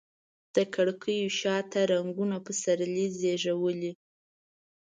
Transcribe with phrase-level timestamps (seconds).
[0.55, 3.91] د کړکېو شاته رنګونو پسرلي زیږولي